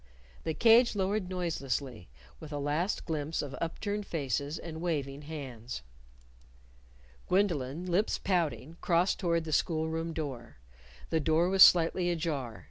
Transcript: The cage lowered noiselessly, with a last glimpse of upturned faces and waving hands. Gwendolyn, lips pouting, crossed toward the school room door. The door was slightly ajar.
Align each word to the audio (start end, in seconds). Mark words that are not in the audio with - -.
The 0.45 0.55
cage 0.55 0.95
lowered 0.95 1.29
noiselessly, 1.29 2.09
with 2.39 2.51
a 2.51 2.57
last 2.57 3.05
glimpse 3.05 3.43
of 3.43 3.53
upturned 3.61 4.07
faces 4.07 4.57
and 4.57 4.81
waving 4.81 5.21
hands. 5.21 5.83
Gwendolyn, 7.29 7.85
lips 7.85 8.17
pouting, 8.17 8.77
crossed 8.81 9.19
toward 9.19 9.43
the 9.43 9.51
school 9.53 9.89
room 9.89 10.11
door. 10.11 10.57
The 11.11 11.19
door 11.19 11.49
was 11.49 11.61
slightly 11.61 12.09
ajar. 12.09 12.59